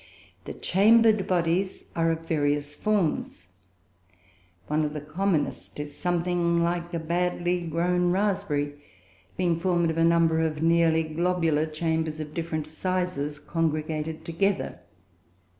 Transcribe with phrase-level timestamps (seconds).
[0.45, 3.47] The chambered bodies are of various forms.
[4.65, 8.81] One of the commonest is something like a badly grown raspberry,
[9.37, 14.79] being formed of a number of nearly globular chambers of different sizes congregated together.